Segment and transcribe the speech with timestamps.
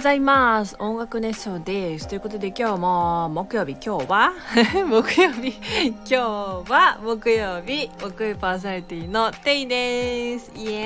[0.00, 0.76] ございます。
[0.78, 2.08] 音楽熱唱です。
[2.08, 4.32] ということで今日も木曜日今日は？
[4.88, 5.48] 木曜日。
[5.88, 7.90] 今日は木曜日。
[8.00, 10.52] 木曜日パーソナリティのテイです。
[10.56, 10.76] イエ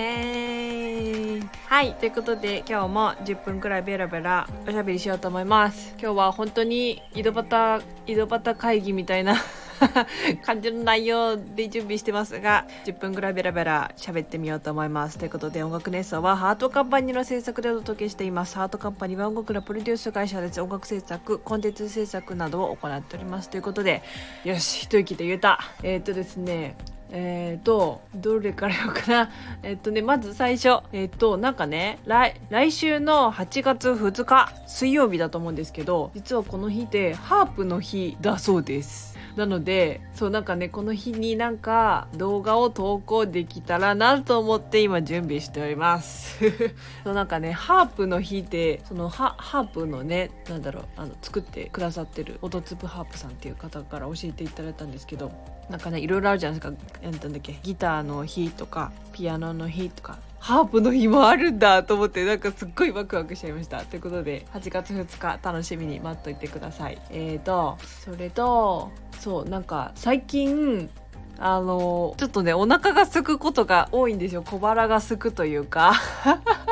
[1.38, 1.48] ーイ。
[1.68, 1.94] はい。
[1.94, 5.94] ということで今日も10分くらいベラベラおしゃべりしようと思います。
[6.02, 9.36] 今日は本当に井戸端井戸端会議みたいな
[10.44, 24.02] 感じの内容で準備してますが10分ぐらいベラベラ喋ってみようと思いますということで音楽熱奏はハートカンパニーの制作でお届けしていますハートカンパニーは音楽のプロデュース会社です音楽制作コンテンツ制作などを行っておりますということで
[24.44, 26.76] よし一息で言えたえー、っとですね
[27.16, 29.30] えっ、ー、と、どれからよかな。
[29.62, 30.84] えっ、とね、まず最初。
[30.92, 39.16] えっ、と、なんかね、来、来週の8月2日、水曜日だと思うんですけど、実はこの日ってハープの日だそうです。
[39.36, 46.38] なのでそうなんかねこの日になんか動画を投稿できたらなと思って今準備しております。
[47.02, 55.32] そうなんかねハープの日ってそのハープのねなんだろうあの作ってくださってる音粒ハープさんっていう方から教えていただいたんですけど
[55.68, 56.84] なんかねいろいろあるじゃないですか。
[57.02, 63.80] 何だっけギターの日とかピアノの日とかハープの日もあるんだと思ってなんかすっごいワクワクしちゃいました。
[63.80, 67.00] ということで8月2日楽しみに待っといてください。
[67.08, 70.90] えーとそれとそうなんか最近
[71.38, 74.42] あのちょっとねお腹が空くことが多いんですよ。
[74.42, 75.94] 小腹が空くというか。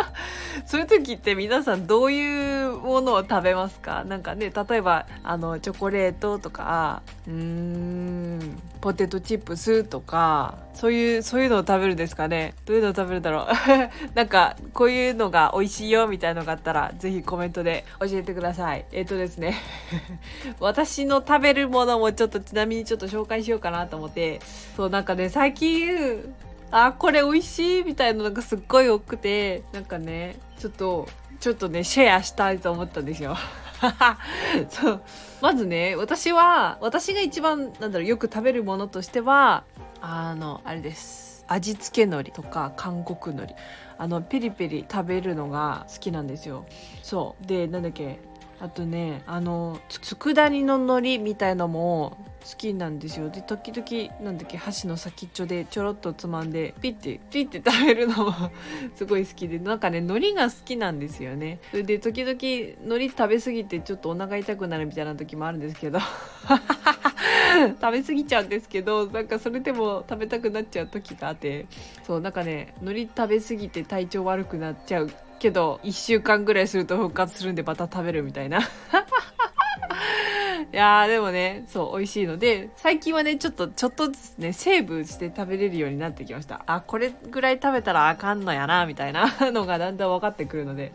[0.72, 4.04] そういう時って皆さんどういうものを食べますか？
[4.04, 12.54] なんかね例えばあのチョコレートとかうーんポテトチップスとかそういうそういうのを食べるんですかね？
[12.64, 13.46] どういうのを食べるだろう？
[14.16, 18.86] なんかこういうのが美味しいよみたいのがあったら是非コメントで教えてください。
[18.92, 19.58] えっ、ー、とですね。
[20.58, 24.40] 私の食べるものもちょっとちなみにちょっと紹介しようかなと思って。
[24.74, 26.34] そうなんかね最近
[26.72, 31.06] あこれ美味しいみたいなのがすっごい多くてなんかねちょっと
[31.38, 33.36] ちょっとねシェアしたいと思ったんですよ。
[34.70, 35.02] そう。
[35.42, 39.64] まずね私は私が一番なんだろうよく食べるものとしては
[40.00, 41.44] あのあれです。
[41.46, 43.56] 味付け海苔とか韓国海苔。
[43.98, 46.64] あのペリペリ食べるのが好きなんですよ。
[47.02, 47.46] そう。
[47.46, 48.18] でなんだっけ
[48.62, 52.16] あとねあの佃煮の海苔みたいのも
[52.48, 53.28] 好きなんですよ。
[53.28, 58.34] で時々なんだっけ箸の先っちょでちょろっとつまんでピッてピッて食べるのも
[58.94, 61.58] すごい好きでなんかね海苔が好きなんですよね。
[61.72, 65.98] それで時々海苔食べ過ぎてちょっとお腹痛くなるみたいな時もあるんですけど
[67.80, 71.66] 食べ過ぎちゃうんですけどなんかそれでも食べたくなっちゃう時があって
[72.04, 75.10] そうなんかね海苔食べ過ぎて体調悪くなっちゃう
[75.42, 78.60] けど1週間ぐらいすると復活するんでまた食べるみたいな。
[80.72, 86.62] いやーでもねそう美味しいので最近はねちょっとちょっとずつねセーブして食べれるようになってきました。
[86.66, 90.92] あこれぐらい食べたらあかんのやなみたいな のがだんだん分かってくるので。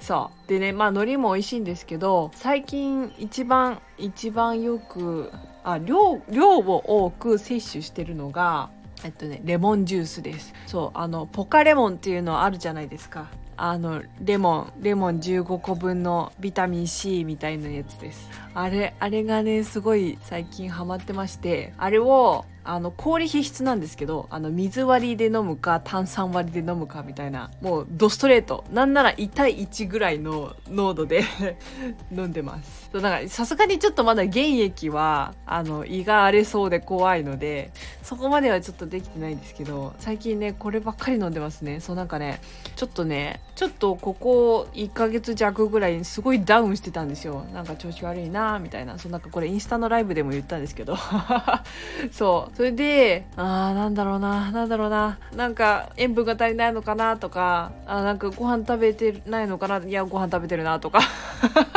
[0.00, 0.48] そう。
[0.48, 5.30] でねまあ海苔も美味しいんですけど最近一番一番よく
[5.62, 8.70] あ量量を多く摂取してるのが
[9.04, 10.54] えっとねレモンジュースです。
[10.66, 13.28] そうあのポカレモンっていうのあるじゃないですか。
[13.62, 18.30] あのレモンレモン15個分のビタミン C みたいなやつです。
[18.54, 28.64] あれあれがねすごい最近ハマってましてあれをあの氷必須なんですけどあの水割りで飲むか炭酸割りで飲むかみたいなもうドストレート。
[28.70, 31.24] なんなら1対1ぐらいの濃度で
[32.14, 32.88] 飲んでます。
[32.92, 37.72] だからさすがにちょっとまだ原液はあの胃が荒れそうで怖いので
[38.02, 41.80] そこまではちょっとできてないんですけど最近ねこればっかり飲んでますね。
[41.80, 42.40] そうなんかね
[42.76, 47.44] ちょっとねちょっとここ1ヶ月弱ぐらいにすごいダウンしてたんですよ。
[47.52, 48.96] なんか調子悪いなみたいな。
[48.98, 50.96] そうなんかこれインスタのライブでも言ったんですけど。
[52.12, 61.00] そうそれで、ああ、なんだろうな、なんだろうな、なんか塩分が足りないのかなとか、あなんかご飯食べてないのかな、いや、ご飯食べてるなとか。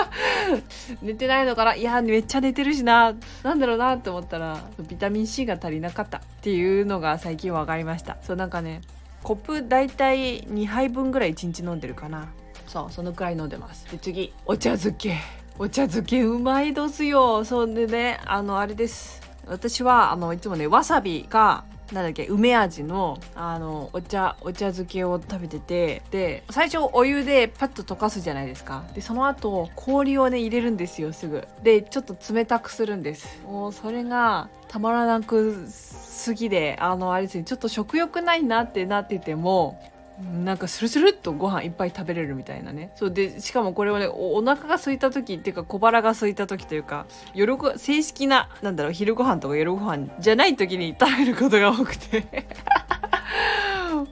[1.02, 8.18] 寝てないのかないやめっちゃ寝てるしななんだろうなって思ったらビタミン C が足りなかったっていうのが最近分かりました。
[8.22, 8.82] そうなんかね
[9.24, 12.28] コップ大体2杯分ぐらい1日飲んでるかな。
[12.68, 13.90] そうそのくらい飲んでます。
[13.90, 15.16] で次お茶漬け。
[15.58, 17.46] お茶漬けうまいどすよ。
[17.46, 19.23] そうでねあのあれです。
[19.48, 28.84] 私はあのいつもねわさびがなんだっけ梅味のあのお茶お茶漬けを食べててで最初お湯でパッと溶かすじゃないですか。
[28.96, 31.48] でその後氷をね入れるんですよすぐ。
[31.62, 33.40] でちょっと冷たくするんです。
[33.46, 39.80] もうそれがたまらなくすぎであのあれですねちょっと食欲ないなってなってても
[40.22, 42.92] なんかスルスルっとご飯いっぱい食べれるみたいなね。
[42.96, 52.24] そうでしかもこれはねお腹が空いた時っていうか小腹が空いた時というか夜ご正式ななんだろう昼ご飯とか夜ご飯じゃない時に食べることが多くて。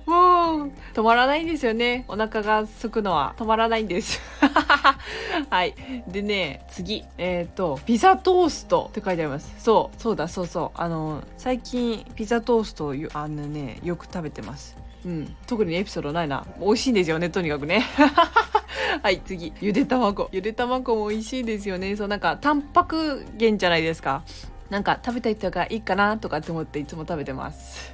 [0.06, 2.06] もう止まらないんですよね。
[2.08, 3.34] お腹が空くのは。
[3.38, 4.20] 止まらないんです。
[5.50, 5.76] はい。
[6.08, 7.04] でね次。
[7.18, 9.54] えっ、ー、とピザトーストって書いてあります。
[9.58, 10.82] そうそうだそうそう。
[10.82, 14.81] あの最近ピザトーストをあのねよく食べてます。
[15.06, 16.46] うん、特にエピソードないな。
[16.60, 17.86] 美味しいんですよねとにかくね。
[19.02, 19.54] はい次。
[19.62, 20.30] ゆで卵。
[20.32, 21.96] ゆで卵も美味しいですよね。
[21.96, 24.24] そうなんかタンパク源じゃないですか。
[24.70, 27.92] なんか食べたい人がいいかなとかって思っていつも食べてます。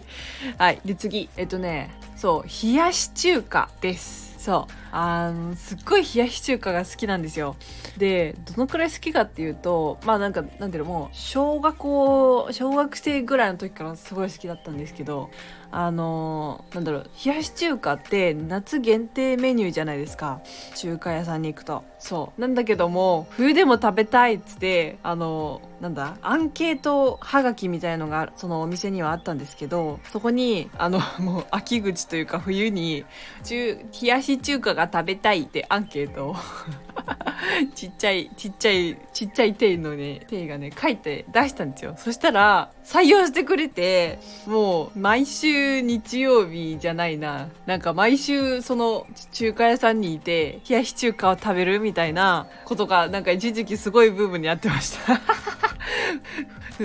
[0.58, 1.28] はいで次。
[1.36, 4.34] えっとねそう冷やし中華です。
[4.38, 4.79] そう。
[4.92, 7.56] あのすっごい冷やし中華が好きなんですよ。
[7.96, 15.30] でどのくらい好きかっていうとまあなんかなんていうのもう小学校小学生ぐらいの時からすごい好きだったんですけど
[15.72, 20.40] あのなんだろう冷やし中華って夏限定メニューじゃないですか。
[20.74, 21.84] 中華屋さんに行くと。
[21.98, 22.40] そう。
[22.40, 33.04] なんだけども冬でも食べたいっつってあのなんだアンケートはがきみたいのがそのお店にはあったんですけどそこにあのもう秋口というか冬に
[33.44, 36.36] 中冷やし中華がが食べたいってアンケートを。
[37.74, 41.94] ちっちゃいちっちゃいちっちゃい手のね手がね書いて出したんですよ。
[41.96, 47.48] そしたら採用してくれてもう毎週日曜日じゃないな。
[47.66, 55.20] なんか毎週その中華屋さんにいて冷やし中華を食べるみたいなことがなんか一時期すごいブームになってました、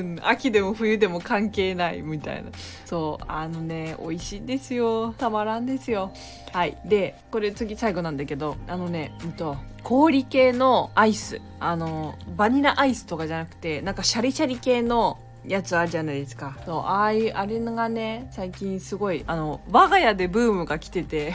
[0.23, 2.49] 秋でも冬でも関係ないみたいな。
[2.85, 5.13] そうあのね美味しいんですよ。
[5.17, 6.11] たまらんですよ。
[6.51, 6.77] はい。
[6.85, 11.41] でこれ次最後なんだけどあのねうんと氷系のアイス。
[11.59, 16.57] あのバニラアイスとかじゃなくてなんかシャリシャリ系のやつあるじゃないですか。
[16.65, 21.33] そうああいうあれがね最近すごいあの我が家でブームが来てて。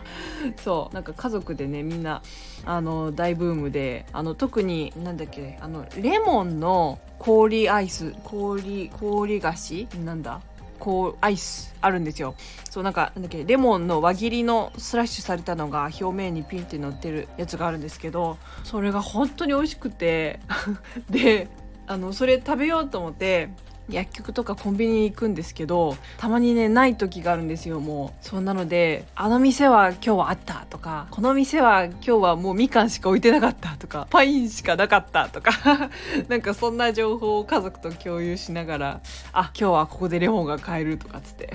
[0.62, 2.22] そうなんか家族でねみんな
[2.64, 9.88] あの大ブームであの特になんだっけあのレモンの氷アイス氷氷菓子？
[10.04, 10.40] なんだ？
[10.78, 12.34] こうアイスあるんですよ。
[12.70, 20.40] そうなんかなんだっけレモンの輪切りのスラッシュされたのが表面にピンって乗ってるやつがあるんですけどそれが本当に美味しくて。
[21.10, 21.48] で
[21.90, 23.48] あのそれ食べようと思って
[23.88, 28.24] 薬局とかコンビニに行くんですけどたまにねない時があるんですよもう。
[28.24, 35.90] そうなのであの店は今日はあったとかこの店は今日はもうみかんしか置いてなかったとかパインしかなかったとか
[36.28, 39.00] なんかそんな情報を家族と共有しながら
[39.32, 41.52] あ今日はここでレモンが買えるとかっつって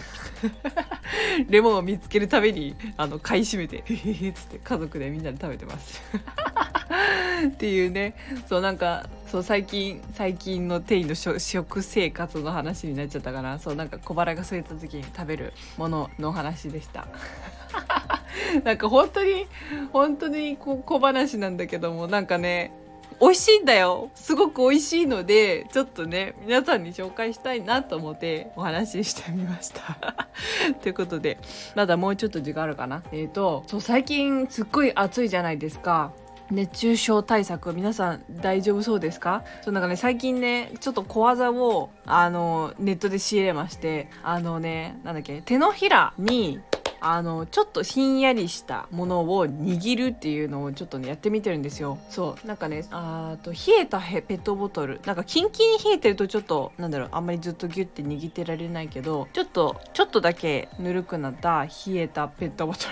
[1.47, 6.03] レモンを見つけるためにあの買い占めてへへへっつって家族でみんなで食べてます。
[7.47, 8.15] っていうね。
[8.47, 13.59] そうなんかそう最近最近のテイの食生活の話になっちゃったかな。
[13.59, 17.07] そうなんか小腹が空いた時に食べるものの話でした。
[18.63, 19.47] なんか本当に
[19.91, 22.71] 本当に小話なんだけどもなんかね
[23.19, 24.11] 美味しいんだよ。
[24.13, 29.97] すごく美味しいのでちょっとね皆さんに紹介したいなと思ってお話ししてみました。
[30.81, 31.39] ということで
[31.75, 33.03] まだもうちょっと時間あるかな。
[33.11, 36.11] えっ、ー、とそう最近すっごい暑いじゃないですか。
[36.51, 39.43] 熱中症対策皆さん大丈夫そうですか？
[39.63, 46.59] そうなんかね最近ねちょっと小技をあのネットで仕入れましてあのねなんだっけ手のひらに
[47.01, 51.97] あのちょっとひんやりしたものを握るっていうのをちょっとねやってみてるんですよ。
[52.09, 52.47] そう。
[52.47, 55.01] なんかねあと冷えたペットボトル。
[55.05, 62.85] なんかキンキンに冷えてるとちょっとなんだろうあんまりずっとギュッて握ってられないけどちょっとちょっとだけぬるくなった冷えたペットボト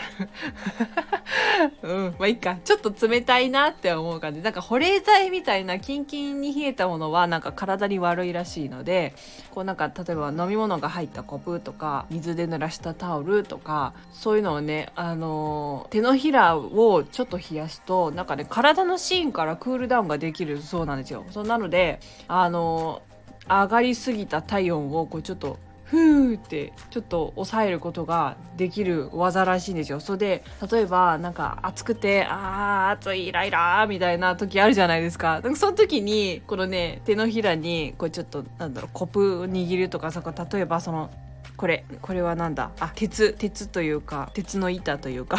[1.82, 1.90] ル。
[1.90, 2.16] うん。
[2.18, 2.58] まあいいか。
[2.64, 4.42] ちょっと冷たいなって思う感じ。
[4.42, 9.14] なんか保冷剤みたいなキンキンに冷えたものはなんか体に悪いらしいので
[9.52, 21.26] こうなんか例えば飲み物が入ったコップとか水で濡らしたタオルとかそういうのをね、あの手のひらをちょっと冷やすと、なんかね、体の芯からクールダウンができるそうなんですよ。
[21.32, 23.02] そうなので、あの
[23.48, 30.00] 上がりすぎた体温をこうちょっとふーってちょっと抑えることができる技らしいんですよ。
[30.00, 35.42] それで例えばなんか暑くてあー暑いイライラーみたいな時あるじゃないですか。
[35.42, 41.12] かその時にこのね手のひらにこうちょっとなんだろうコップ握るとかさ例えばその
[41.56, 42.72] これこれはなんだ？
[42.80, 45.38] あ鉄鉄というか鉄の板というか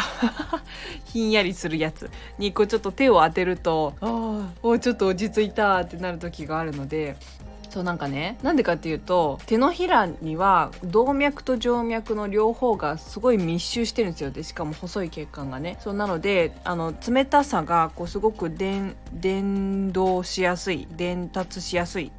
[1.05, 2.09] ひんやりするやつ。
[2.37, 7.15] にこうちょっと手を当てるとああちょっと落ち着いたってなる時があるので
[7.69, 14.31] そうなんかねなんでかっていうと手のひらには動脈と静脈の両方がすごい密集してるんですよ。
[14.31, 15.77] でしかも細い血管がね。
[15.81, 18.95] そうなのであの冷たさがこうすごく伝
[19.87, 22.11] 導しやすい伝達しやすい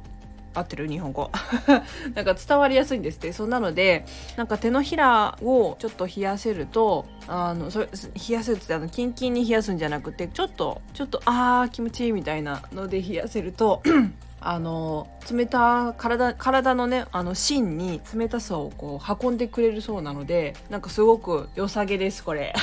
[0.57, 1.31] 合ってる日本語。
[2.15, 3.33] なんか伝わりやすいんですって。
[3.33, 7.87] そんなのでなんか手のひらをちょっと冷やせるとあのそ冷
[8.29, 13.81] やせるってあのキンキンに冷やすんじゃなくてちょっとちょっとあー気持ちいいみたいなので冷やせると
[14.39, 22.53] あの冷た体体のねあの芯に冷たさをこう運んでくれるそうなのでなんかすごく良さげですこれ。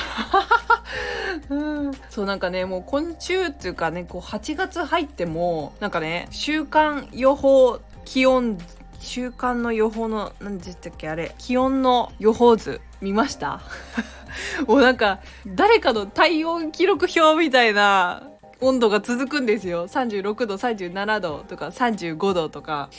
[1.49, 1.55] う
[1.89, 1.91] ん。
[2.09, 8.57] そうなんかねもう今週っていうかねこう8月入ってもなんかね週間予報気温
[8.99, 13.61] 週間の予報の何でしたっけあれ気温の予報図見ました？
[14.67, 18.23] もうなんか誰かの体温記録表みたいな
[18.61, 19.87] 温度が続くんですよ。
[19.87, 22.89] 36度37度とか35度とか。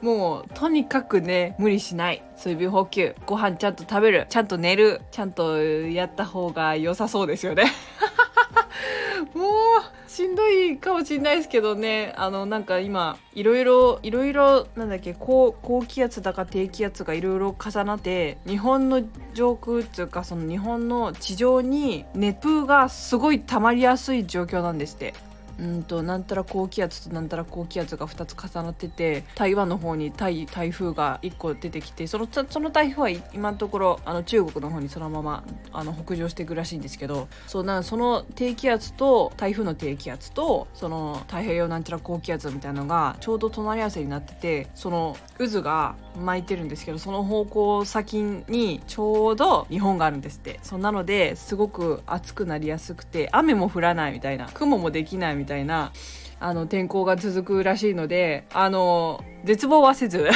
[0.00, 2.22] もうとにかくね無理しない。
[2.36, 3.14] 水分補給。
[3.26, 4.26] ご飯ちゃんと食べる。
[4.28, 5.02] ちゃんと寝る。
[5.10, 7.64] ちゃんとやった方が良さそうですよね。
[9.34, 12.14] もうしんどいかもしんないですけどね。
[12.16, 19.02] あのなんか今いろいろいろいろなんだっけ高高気圧だか低気圧がいろいろ重なって日本の
[19.34, 25.14] 上空っていうかその日本の地上に熱風がすごい溜まりやすい状況なんですって。
[25.60, 50.60] うんとなんたら高気圧となんたら高気圧が2つ重なってて台湾の方に台台風が1個出てきてそのその台風は今のところあの中国の方にそのままあの北上していくらしいんですけどそうなその低気圧と台風の低気圧とその太平洋なんちゃら高気圧みたいなのがちょうど隣り合わせになっててその渦が巻いてるんですけどその方向先にちょうど日本があるんですって。
[50.62, 55.92] そんなのですごく暑くなりやすくて雨も降らないみたいな雲もできないみたいな
[56.38, 60.28] あの天候が続くらしいのであの絶望はせず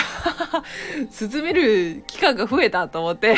[1.11, 3.37] 進める期間が増えたと思って。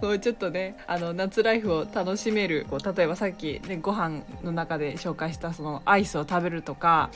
[0.00, 7.10] もうちょっとねあの夏ライフを楽しめるこう例えばさっき、ね、ご飯の中で紹介したそのアイスを食べるとか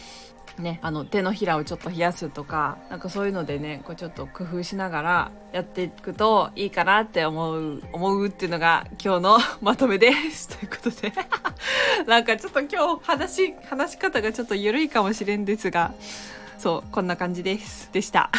[0.58, 10.48] ね、あの手のひらをちょっと冷やすとかなんかそういうのでねこうちょっと工夫しながらやっていくといいかなって思う思うっていうのが今日の まとめです。
[10.48, 11.12] ということで。
[12.06, 15.92] なんかちょっと今日話話し方がちょっと緩いかもしれんですが
[16.58, 17.90] そうこんな感じです。
[17.92, 18.30] でした。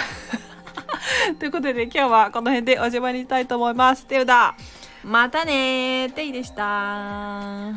[1.40, 4.06] ということで、ね、今日はこの辺でおしまいにしたいと思います。
[4.06, 4.56] てうだ
[5.04, 7.74] またねていでした。